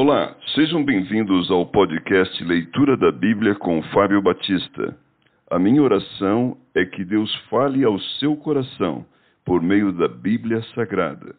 [0.00, 4.96] Olá, sejam bem-vindos ao podcast Leitura da Bíblia com Fábio Batista.
[5.50, 9.04] A minha oração é que Deus fale ao seu coração
[9.44, 11.34] por meio da Bíblia Sagrada.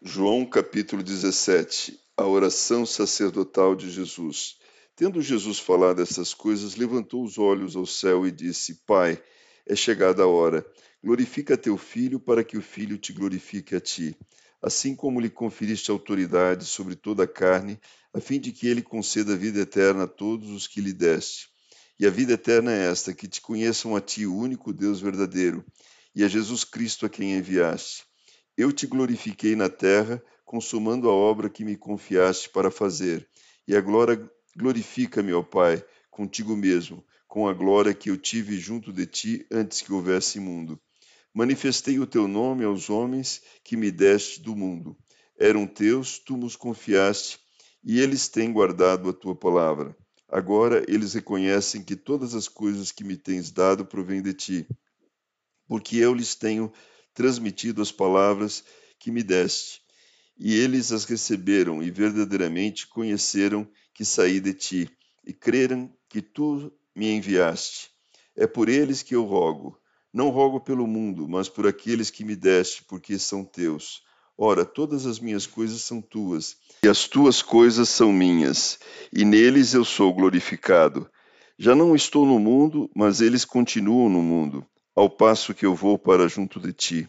[0.00, 4.61] João capítulo 17 A oração sacerdotal de Jesus.
[4.94, 9.22] Tendo Jesus falado essas coisas, levantou os olhos ao céu e disse: Pai,
[9.66, 10.66] é chegada a hora.
[11.02, 14.14] Glorifica teu filho, para que o filho te glorifique a ti.
[14.60, 17.80] Assim como lhe conferiste autoridade sobre toda a carne,
[18.12, 21.48] a fim de que ele conceda vida eterna a todos os que lhe deste.
[21.98, 25.64] E a vida eterna é esta: que te conheçam a ti, o único Deus verdadeiro,
[26.14, 28.04] e a Jesus Cristo a quem enviaste.
[28.56, 33.26] Eu te glorifiquei na terra, consumando a obra que me confiaste para fazer.
[33.66, 38.92] E a glória Glorifica-me, ó Pai, contigo mesmo, com a glória que eu tive junto
[38.92, 40.80] de ti antes que houvesse mundo.
[41.32, 44.96] Manifestei o teu nome aos homens que me deste do mundo.
[45.38, 47.38] Eram teus, tu nos confiaste,
[47.82, 49.96] e eles têm guardado a tua palavra.
[50.28, 54.66] Agora eles reconhecem que todas as coisas que me tens dado provêm de ti,
[55.66, 56.72] porque eu lhes tenho
[57.14, 58.64] transmitido as palavras
[58.98, 59.81] que me deste,
[60.44, 64.90] e eles as receberam e verdadeiramente conheceram que saí de ti,
[65.24, 67.90] e creram que tu me enviaste.
[68.36, 69.78] É por eles que eu rogo.
[70.12, 74.02] Não rogo pelo mundo, mas por aqueles que me deste, porque são teus.
[74.36, 78.80] Ora, todas as minhas coisas são tuas, e as tuas coisas são minhas,
[79.12, 81.08] e neles eu sou glorificado.
[81.56, 85.96] Já não estou no mundo, mas eles continuam no mundo, ao passo que eu vou
[85.96, 87.08] para junto de ti.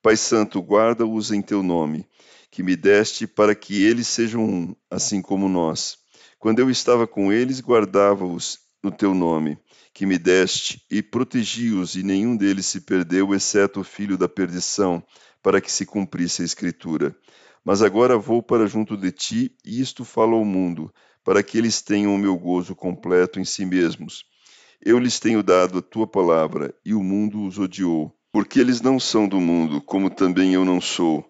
[0.00, 2.06] Pai Santo, guarda-os em teu nome,
[2.50, 5.98] que me deste, para que eles sejam um, assim como nós.
[6.38, 9.58] Quando eu estava com eles, guardava-os no teu nome,
[9.92, 15.02] que me deste, e protegi-os, e nenhum deles se perdeu, exceto o filho da perdição,
[15.42, 17.16] para que se cumprisse a Escritura.
[17.64, 20.92] Mas agora vou para junto de ti, e isto falo ao mundo,
[21.24, 24.24] para que eles tenham o meu gozo completo em si mesmos.
[24.80, 29.00] Eu lhes tenho dado a tua palavra, e o mundo os odiou, porque eles não
[29.00, 31.27] são do mundo, como também eu não sou.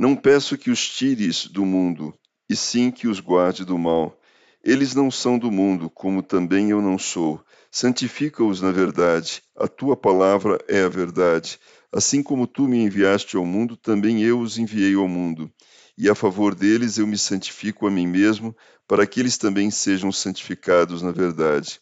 [0.00, 2.14] Não peço que os tires do mundo,
[2.48, 4.18] e sim que os guarde do mal.
[4.64, 7.38] Eles não são do mundo, como também eu não sou.
[7.70, 9.42] Santifica-os na verdade.
[9.54, 11.60] A tua palavra é a verdade.
[11.92, 15.52] Assim como tu me enviaste ao mundo, também eu os enviei ao mundo.
[15.98, 18.56] E a favor deles eu me santifico a mim mesmo,
[18.88, 21.78] para que eles também sejam santificados na verdade.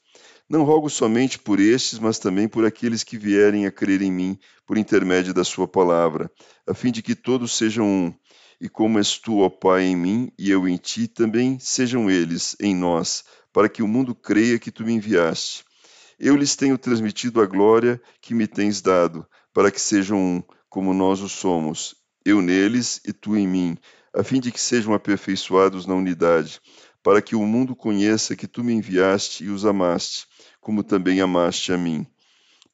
[0.48, 4.38] Não rogo somente por estes, mas também por aqueles que vierem a crer em mim
[4.66, 6.30] por intermédio da Sua palavra,
[6.66, 8.14] a fim de que todos sejam um
[8.60, 12.56] e como és tu, ó Pai, em mim e eu em ti, também sejam eles
[12.60, 15.64] em nós, para que o mundo creia que tu me enviaste.
[16.18, 20.92] Eu lhes tenho transmitido a glória que me tens dado, para que sejam um, como
[20.92, 21.94] nós o somos,
[22.24, 23.78] eu neles e tu em mim,
[24.12, 26.60] a fim de que sejam aperfeiçoados na unidade,
[27.02, 30.26] para que o mundo conheça que tu me enviaste e os amaste,
[30.60, 32.06] como também amaste a mim.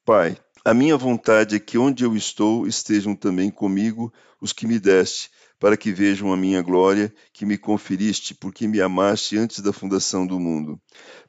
[0.05, 4.79] Pai, a minha vontade é que onde eu estou estejam também comigo os que me
[4.79, 5.29] deste,
[5.59, 10.25] para que vejam a minha glória que me conferiste, porque me amaste antes da fundação
[10.25, 10.79] do mundo.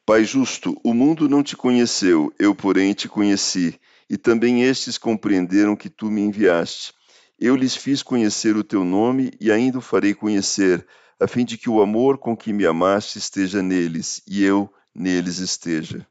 [0.05, 3.79] Pai justo, o mundo não te conheceu, eu, porém, te conheci,
[4.09, 6.93] e também estes compreenderam que tu me enviaste.
[7.39, 10.85] Eu lhes fiz conhecer o teu nome e ainda o farei conhecer,
[11.19, 15.37] a fim de que o amor com que me amaste esteja neles e eu neles
[15.37, 16.07] esteja.